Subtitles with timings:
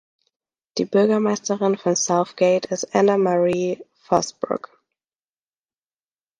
[0.79, 4.71] Die Bürgermeisterin von Southgate ist Anna Marie Fosbrooke.